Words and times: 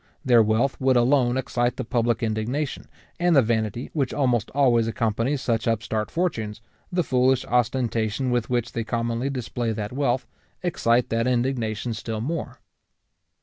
Their 0.25 0.41
wealth 0.41 0.81
would 0.81 0.95
alone 0.97 1.37
excite 1.37 1.77
the 1.77 1.83
public 1.85 2.23
indignation; 2.23 2.85
and 3.19 3.35
the 3.35 3.43
vanity 3.43 3.91
which 3.93 4.15
almost 4.15 4.49
always 4.55 4.87
accompanies 4.87 5.43
such 5.43 5.67
upstart 5.67 6.09
fortunes, 6.09 6.59
the 6.91 7.03
foolish 7.03 7.45
ostentation 7.45 8.31
with 8.31 8.49
which 8.49 8.71
they 8.71 8.83
commonly 8.83 9.29
display 9.29 9.73
that 9.73 9.93
wealth, 9.93 10.25
excite 10.63 11.09
that 11.09 11.27
indignation 11.27 11.93
still 11.93 12.19
more. 12.19 12.59